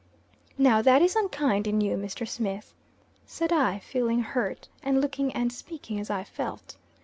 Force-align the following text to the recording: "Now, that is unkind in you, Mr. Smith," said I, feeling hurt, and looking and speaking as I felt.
"Now, 0.57 0.81
that 0.81 1.03
is 1.03 1.15
unkind 1.15 1.67
in 1.67 1.79
you, 1.79 1.95
Mr. 1.95 2.27
Smith," 2.27 2.73
said 3.27 3.53
I, 3.53 3.77
feeling 3.77 4.21
hurt, 4.23 4.67
and 4.81 4.99
looking 4.99 5.31
and 5.33 5.53
speaking 5.53 5.99
as 5.99 6.09
I 6.09 6.23
felt. 6.23 6.75